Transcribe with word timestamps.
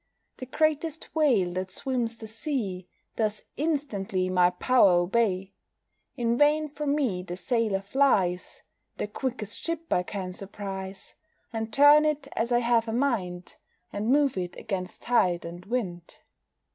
The 0.37 0.47
greatest 0.47 1.13
whale 1.13 1.51
that 1.53 1.69
swims 1.69 2.17
the 2.17 2.25
sea 2.25 2.87
Does 3.17 3.43
instantly 3.55 4.29
my 4.31 4.49
power 4.49 4.93
obey. 4.93 5.53
In 6.17 6.39
vain 6.39 6.69
from 6.69 6.95
me 6.95 7.21
the 7.21 7.37
sailor 7.37 7.81
flies, 7.81 8.63
The 8.97 9.05
quickest 9.05 9.63
ship 9.63 9.93
I 9.93 10.01
can 10.01 10.33
surprise, 10.33 11.13
And 11.53 11.71
turn 11.71 12.03
it 12.05 12.27
as 12.35 12.51
I 12.51 12.61
have 12.61 12.87
a 12.87 12.93
mind, 12.93 13.57
And 13.93 14.07
move 14.11 14.37
it 14.39 14.55
against 14.57 15.03
tide 15.03 15.45
and 15.45 15.67
wind. 15.67 16.17